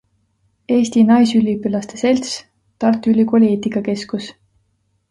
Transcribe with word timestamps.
Eesti 0.77 1.03
Naisüliõpilaste 1.09 2.01
Selts, 2.03 2.33
Tartu 2.85 3.13
Ülikooli 3.17 3.53
eetikakeskus. 3.55 4.37